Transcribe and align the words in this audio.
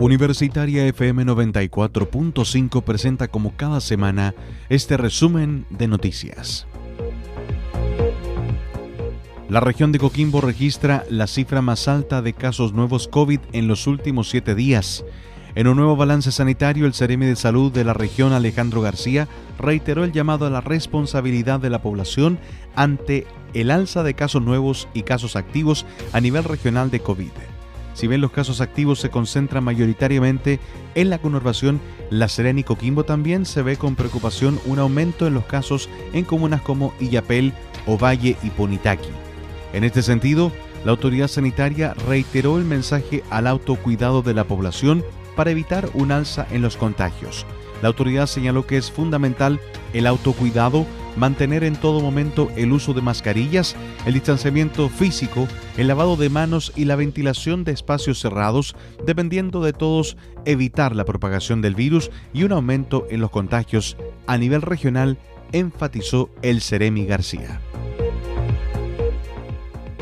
Universitaria 0.00 0.86
FM 0.86 1.26
94.5 1.26 2.84
presenta 2.84 3.26
como 3.26 3.56
cada 3.56 3.80
semana 3.80 4.32
este 4.68 4.96
resumen 4.96 5.66
de 5.70 5.88
noticias. 5.88 6.68
La 9.48 9.58
región 9.58 9.90
de 9.90 9.98
Coquimbo 9.98 10.40
registra 10.40 11.04
la 11.10 11.26
cifra 11.26 11.62
más 11.62 11.88
alta 11.88 12.22
de 12.22 12.32
casos 12.32 12.74
nuevos 12.74 13.08
COVID 13.08 13.40
en 13.52 13.66
los 13.66 13.88
últimos 13.88 14.28
siete 14.28 14.54
días. 14.54 15.04
En 15.56 15.66
un 15.66 15.76
nuevo 15.76 15.96
balance 15.96 16.30
sanitario, 16.30 16.86
el 16.86 16.94
Ceremi 16.94 17.26
de 17.26 17.34
Salud 17.34 17.72
de 17.72 17.82
la 17.82 17.92
región, 17.92 18.32
Alejandro 18.32 18.80
García, 18.80 19.26
reiteró 19.58 20.04
el 20.04 20.12
llamado 20.12 20.46
a 20.46 20.50
la 20.50 20.60
responsabilidad 20.60 21.58
de 21.58 21.70
la 21.70 21.82
población 21.82 22.38
ante 22.76 23.26
el 23.52 23.72
alza 23.72 24.04
de 24.04 24.14
casos 24.14 24.42
nuevos 24.42 24.86
y 24.94 25.02
casos 25.02 25.34
activos 25.34 25.86
a 26.12 26.20
nivel 26.20 26.44
regional 26.44 26.92
de 26.92 27.00
COVID. 27.00 27.32
Si 27.98 28.06
bien 28.06 28.20
los 28.20 28.30
casos 28.30 28.60
activos 28.60 29.00
se 29.00 29.10
concentran 29.10 29.64
mayoritariamente 29.64 30.60
en 30.94 31.10
la 31.10 31.18
conurbación 31.18 31.80
La 32.10 32.28
Serena 32.28 32.60
y 32.60 32.62
Coquimbo, 32.62 33.02
también 33.02 33.44
se 33.44 33.60
ve 33.60 33.76
con 33.76 33.96
preocupación 33.96 34.60
un 34.66 34.78
aumento 34.78 35.26
en 35.26 35.34
los 35.34 35.46
casos 35.46 35.88
en 36.12 36.24
comunas 36.24 36.62
como 36.62 36.94
Illapel, 37.00 37.52
Ovalle 37.86 38.36
y 38.44 38.50
Ponitaqui. 38.50 39.08
En 39.72 39.82
este 39.82 40.02
sentido, 40.02 40.52
la 40.84 40.92
autoridad 40.92 41.26
sanitaria 41.26 41.92
reiteró 42.06 42.58
el 42.58 42.64
mensaje 42.64 43.24
al 43.30 43.48
autocuidado 43.48 44.22
de 44.22 44.34
la 44.34 44.44
población 44.44 45.02
para 45.34 45.50
evitar 45.50 45.90
un 45.94 46.12
alza 46.12 46.46
en 46.52 46.62
los 46.62 46.76
contagios. 46.76 47.46
La 47.82 47.88
autoridad 47.88 48.28
señaló 48.28 48.64
que 48.64 48.76
es 48.76 48.92
fundamental 48.92 49.58
el 49.92 50.06
autocuidado 50.06 50.86
mantener 51.18 51.64
en 51.64 51.76
todo 51.76 52.00
momento 52.00 52.50
el 52.56 52.72
uso 52.72 52.94
de 52.94 53.02
mascarillas, 53.02 53.76
el 54.06 54.14
distanciamiento 54.14 54.88
físico, 54.88 55.46
el 55.76 55.88
lavado 55.88 56.16
de 56.16 56.30
manos 56.30 56.72
y 56.76 56.84
la 56.84 56.96
ventilación 56.96 57.64
de 57.64 57.72
espacios 57.72 58.20
cerrados, 58.20 58.74
dependiendo 59.04 59.62
de 59.62 59.72
todos 59.72 60.16
evitar 60.44 60.94
la 60.94 61.04
propagación 61.04 61.60
del 61.60 61.74
virus 61.74 62.10
y 62.32 62.44
un 62.44 62.52
aumento 62.52 63.06
en 63.10 63.20
los 63.20 63.30
contagios 63.30 63.96
a 64.26 64.38
nivel 64.38 64.62
regional, 64.62 65.18
enfatizó 65.52 66.30
el 66.42 66.60
Ceremi 66.60 67.04
García. 67.04 67.60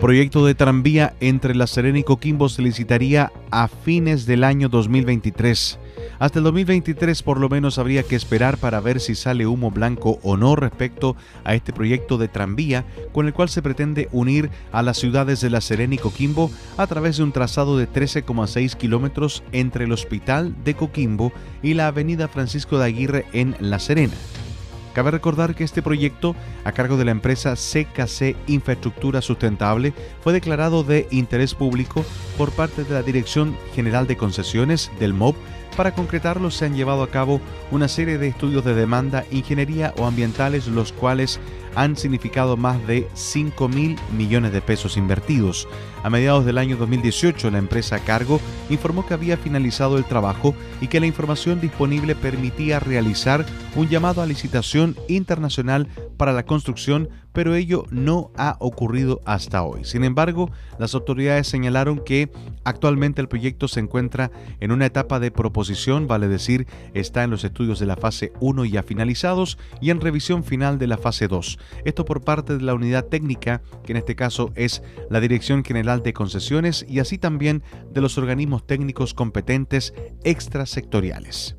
Proyecto 0.00 0.44
de 0.44 0.54
tranvía 0.54 1.14
entre 1.20 1.54
La 1.54 1.66
Serena 1.66 1.98
y 1.98 2.04
Coquimbo 2.04 2.50
se 2.50 2.60
licitaría 2.60 3.32
a 3.50 3.66
fines 3.66 4.26
del 4.26 4.44
año 4.44 4.68
2023. 4.68 5.78
Hasta 6.18 6.38
el 6.38 6.44
2023 6.44 7.22
por 7.22 7.38
lo 7.38 7.48
menos 7.48 7.78
habría 7.78 8.02
que 8.02 8.16
esperar 8.16 8.58
para 8.58 8.80
ver 8.80 9.00
si 9.00 9.14
sale 9.14 9.46
humo 9.46 9.70
blanco 9.70 10.18
o 10.22 10.36
no 10.36 10.56
respecto 10.56 11.16
a 11.44 11.54
este 11.54 11.72
proyecto 11.72 12.18
de 12.18 12.28
tranvía 12.28 12.84
con 13.12 13.26
el 13.26 13.34
cual 13.34 13.48
se 13.48 13.62
pretende 13.62 14.08
unir 14.12 14.50
a 14.72 14.82
las 14.82 14.98
ciudades 14.98 15.40
de 15.40 15.50
La 15.50 15.60
Serena 15.60 15.94
y 15.94 15.98
Coquimbo 15.98 16.50
a 16.76 16.86
través 16.86 17.16
de 17.16 17.22
un 17.22 17.32
trazado 17.32 17.76
de 17.78 17.88
13,6 17.88 18.76
kilómetros 18.76 19.42
entre 19.52 19.84
el 19.84 19.92
Hospital 19.92 20.54
de 20.64 20.74
Coquimbo 20.74 21.32
y 21.62 21.74
la 21.74 21.88
Avenida 21.88 22.28
Francisco 22.28 22.78
de 22.78 22.86
Aguirre 22.86 23.26
en 23.32 23.56
La 23.60 23.78
Serena. 23.78 24.14
Cabe 24.96 25.10
recordar 25.10 25.54
que 25.54 25.62
este 25.62 25.82
proyecto, 25.82 26.34
a 26.64 26.72
cargo 26.72 26.96
de 26.96 27.04
la 27.04 27.10
empresa 27.10 27.54
CKC 27.54 28.34
Infraestructura 28.46 29.20
Sustentable, 29.20 29.92
fue 30.22 30.32
declarado 30.32 30.84
de 30.84 31.06
interés 31.10 31.54
público 31.54 32.02
por 32.38 32.50
parte 32.50 32.82
de 32.82 32.94
la 32.94 33.02
Dirección 33.02 33.54
General 33.74 34.06
de 34.06 34.16
Concesiones 34.16 34.90
del 34.98 35.12
MOB 35.12 35.34
para 35.76 35.94
concretarlo 35.94 36.50
se 36.50 36.64
han 36.64 36.74
llevado 36.74 37.02
a 37.02 37.10
cabo 37.10 37.40
una 37.70 37.86
serie 37.88 38.18
de 38.18 38.28
estudios 38.28 38.64
de 38.64 38.74
demanda, 38.74 39.24
ingeniería 39.30 39.92
o 39.98 40.06
ambientales, 40.06 40.66
los 40.66 40.92
cuales 40.92 41.38
han 41.76 41.96
significado 41.96 42.56
más 42.56 42.84
de 42.86 43.06
5 43.14 43.68
mil 43.68 43.96
millones 44.16 44.52
de 44.52 44.62
pesos 44.62 44.96
invertidos. 44.96 45.68
A 46.02 46.10
mediados 46.10 46.46
del 46.46 46.58
año 46.58 46.76
2018, 46.76 47.50
la 47.50 47.58
empresa 47.58 47.98
Cargo 47.98 48.40
informó 48.70 49.06
que 49.06 49.14
había 49.14 49.36
finalizado 49.36 49.98
el 49.98 50.04
trabajo 50.04 50.54
y 50.80 50.88
que 50.88 51.00
la 51.00 51.06
información 51.06 51.60
disponible 51.60 52.14
permitía 52.14 52.80
realizar 52.80 53.44
un 53.76 53.88
llamado 53.88 54.22
a 54.22 54.26
licitación 54.26 54.96
internacional 55.08 55.86
para 56.16 56.32
la 56.32 56.44
construcción 56.44 57.08
pero 57.36 57.54
ello 57.54 57.84
no 57.90 58.30
ha 58.38 58.56
ocurrido 58.60 59.20
hasta 59.26 59.62
hoy. 59.62 59.84
Sin 59.84 60.04
embargo, 60.04 60.50
las 60.78 60.94
autoridades 60.94 61.46
señalaron 61.46 61.98
que 61.98 62.30
actualmente 62.64 63.20
el 63.20 63.28
proyecto 63.28 63.68
se 63.68 63.80
encuentra 63.80 64.30
en 64.58 64.72
una 64.72 64.86
etapa 64.86 65.20
de 65.20 65.30
proposición, 65.30 66.06
vale 66.06 66.28
decir, 66.28 66.66
está 66.94 67.24
en 67.24 67.30
los 67.30 67.44
estudios 67.44 67.78
de 67.78 67.84
la 67.84 67.96
fase 67.96 68.32
1 68.40 68.64
ya 68.64 68.82
finalizados 68.82 69.58
y 69.82 69.90
en 69.90 70.00
revisión 70.00 70.44
final 70.44 70.78
de 70.78 70.86
la 70.86 70.96
fase 70.96 71.28
2. 71.28 71.58
Esto 71.84 72.06
por 72.06 72.24
parte 72.24 72.56
de 72.56 72.64
la 72.64 72.72
unidad 72.72 73.04
técnica, 73.04 73.60
que 73.84 73.92
en 73.92 73.98
este 73.98 74.16
caso 74.16 74.50
es 74.54 74.82
la 75.10 75.20
Dirección 75.20 75.62
General 75.62 76.02
de 76.02 76.14
Concesiones 76.14 76.86
y 76.88 77.00
así 77.00 77.18
también 77.18 77.62
de 77.92 78.00
los 78.00 78.16
organismos 78.16 78.66
técnicos 78.66 79.12
competentes 79.12 79.92
extrasectoriales. 80.24 81.54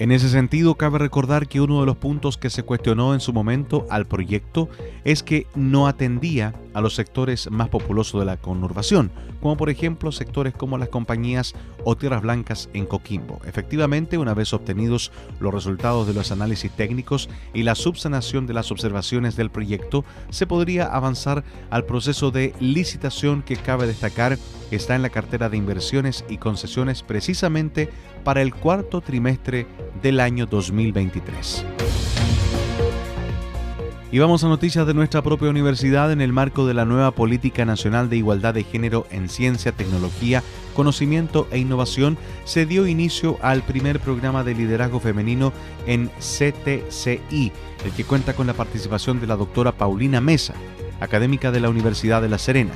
En 0.00 0.12
ese 0.12 0.28
sentido, 0.28 0.76
cabe 0.76 0.98
recordar 0.98 1.48
que 1.48 1.60
uno 1.60 1.80
de 1.80 1.86
los 1.86 1.96
puntos 1.96 2.38
que 2.38 2.50
se 2.50 2.62
cuestionó 2.62 3.14
en 3.14 3.20
su 3.20 3.32
momento 3.32 3.84
al 3.90 4.06
proyecto 4.06 4.68
es 5.02 5.24
que 5.24 5.48
no 5.56 5.88
atendía 5.88 6.54
a 6.72 6.80
los 6.80 6.94
sectores 6.94 7.50
más 7.50 7.68
populosos 7.68 8.20
de 8.20 8.26
la 8.26 8.36
conurbación, 8.36 9.10
como 9.40 9.56
por 9.56 9.70
ejemplo 9.70 10.12
sectores 10.12 10.54
como 10.54 10.78
las 10.78 10.88
compañías 10.88 11.54
o 11.90 11.96
tierras 11.96 12.20
blancas 12.20 12.68
en 12.74 12.84
Coquimbo. 12.84 13.40
Efectivamente, 13.46 14.18
una 14.18 14.34
vez 14.34 14.52
obtenidos 14.52 15.10
los 15.40 15.54
resultados 15.54 16.06
de 16.06 16.12
los 16.12 16.30
análisis 16.30 16.70
técnicos 16.70 17.30
y 17.54 17.62
la 17.62 17.74
subsanación 17.74 18.46
de 18.46 18.52
las 18.52 18.70
observaciones 18.70 19.36
del 19.36 19.50
proyecto, 19.50 20.04
se 20.28 20.46
podría 20.46 20.84
avanzar 20.84 21.44
al 21.70 21.86
proceso 21.86 22.30
de 22.30 22.52
licitación 22.60 23.40
que 23.40 23.56
cabe 23.56 23.86
destacar 23.86 24.36
está 24.70 24.96
en 24.96 25.00
la 25.00 25.08
cartera 25.08 25.48
de 25.48 25.56
inversiones 25.56 26.26
y 26.28 26.36
concesiones 26.36 27.02
precisamente 27.02 27.88
para 28.22 28.42
el 28.42 28.54
cuarto 28.54 29.00
trimestre 29.00 29.66
del 30.02 30.20
año 30.20 30.44
2023. 30.44 31.64
Y 34.10 34.20
vamos 34.20 34.42
a 34.42 34.48
noticias 34.48 34.86
de 34.86 34.94
nuestra 34.94 35.20
propia 35.20 35.50
universidad 35.50 36.10
en 36.10 36.22
el 36.22 36.32
marco 36.32 36.66
de 36.66 36.72
la 36.72 36.86
nueva 36.86 37.10
Política 37.10 37.66
Nacional 37.66 38.08
de 38.08 38.16
Igualdad 38.16 38.54
de 38.54 38.64
Género 38.64 39.06
en 39.10 39.28
Ciencia, 39.28 39.72
Tecnología, 39.72 40.42
Conocimiento 40.74 41.46
e 41.50 41.58
Innovación, 41.58 42.16
se 42.44 42.64
dio 42.64 42.86
inicio 42.86 43.36
al 43.42 43.62
primer 43.62 44.00
programa 44.00 44.44
de 44.44 44.54
liderazgo 44.54 44.98
femenino 44.98 45.52
en 45.86 46.08
CTCI, 46.20 47.52
el 47.84 47.92
que 47.94 48.04
cuenta 48.04 48.32
con 48.32 48.46
la 48.46 48.54
participación 48.54 49.20
de 49.20 49.26
la 49.26 49.36
doctora 49.36 49.72
Paulina 49.72 50.22
Mesa, 50.22 50.54
académica 51.00 51.50
de 51.50 51.60
la 51.60 51.68
Universidad 51.68 52.22
de 52.22 52.30
La 52.30 52.38
Serena. 52.38 52.72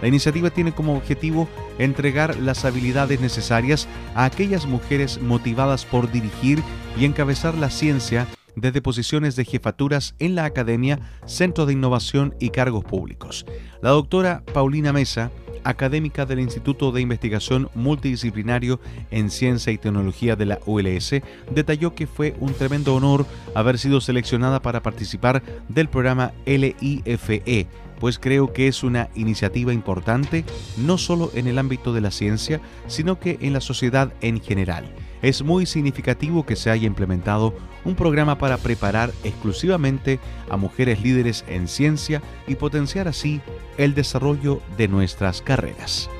La 0.00 0.06
iniciativa 0.06 0.50
tiene 0.50 0.70
como 0.70 0.96
objetivo 0.96 1.48
entregar 1.80 2.36
las 2.36 2.64
habilidades 2.64 3.20
necesarias 3.20 3.88
a 4.14 4.24
aquellas 4.24 4.66
mujeres 4.66 5.20
motivadas 5.20 5.84
por 5.84 6.12
dirigir 6.12 6.62
y 6.96 7.06
encabezar 7.06 7.56
la 7.56 7.70
ciencia 7.70 8.28
desde 8.56 8.82
posiciones 8.82 9.36
de 9.36 9.44
jefaturas 9.44 10.14
en 10.18 10.34
la 10.34 10.44
academia, 10.44 10.98
centro 11.26 11.66
de 11.66 11.74
innovación 11.74 12.34
y 12.40 12.50
cargos 12.50 12.84
públicos. 12.84 13.46
La 13.82 13.90
doctora 13.90 14.42
Paulina 14.52 14.92
Mesa, 14.92 15.30
académica 15.62 16.26
del 16.26 16.40
Instituto 16.40 16.92
de 16.92 17.00
Investigación 17.00 17.68
Multidisciplinario 17.74 18.80
en 19.10 19.30
Ciencia 19.30 19.72
y 19.72 19.78
Tecnología 19.78 20.36
de 20.36 20.46
la 20.46 20.58
ULS, 20.64 21.20
detalló 21.50 21.94
que 21.94 22.06
fue 22.06 22.34
un 22.40 22.54
tremendo 22.54 22.94
honor 22.94 23.26
haber 23.54 23.78
sido 23.78 24.00
seleccionada 24.00 24.60
para 24.60 24.82
participar 24.82 25.42
del 25.68 25.88
programa 25.88 26.32
LIFE 26.46 27.68
pues 28.00 28.18
creo 28.18 28.52
que 28.52 28.68
es 28.68 28.82
una 28.82 29.08
iniciativa 29.14 29.72
importante 29.72 30.44
no 30.76 30.98
solo 30.98 31.30
en 31.34 31.46
el 31.46 31.58
ámbito 31.58 31.92
de 31.92 32.00
la 32.00 32.10
ciencia, 32.10 32.60
sino 32.86 33.18
que 33.18 33.38
en 33.40 33.52
la 33.52 33.60
sociedad 33.60 34.12
en 34.20 34.40
general. 34.40 34.84
Es 35.22 35.42
muy 35.42 35.66
significativo 35.66 36.44
que 36.44 36.56
se 36.56 36.70
haya 36.70 36.86
implementado 36.86 37.54
un 37.84 37.94
programa 37.94 38.38
para 38.38 38.58
preparar 38.58 39.12
exclusivamente 39.24 40.18
a 40.50 40.56
mujeres 40.56 41.02
líderes 41.02 41.44
en 41.48 41.68
ciencia 41.68 42.22
y 42.46 42.56
potenciar 42.56 43.08
así 43.08 43.40
el 43.78 43.94
desarrollo 43.94 44.60
de 44.76 44.88
nuestras 44.88 45.42
carreras. 45.42 46.10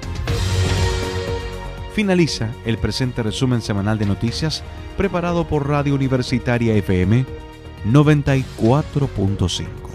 Finaliza 1.94 2.50
el 2.64 2.78
presente 2.78 3.22
resumen 3.22 3.62
semanal 3.62 3.98
de 3.98 4.06
noticias 4.06 4.62
preparado 4.96 5.46
por 5.46 5.68
Radio 5.68 5.94
Universitaria 5.94 6.74
FM 6.74 7.24
94.5. 7.86 9.85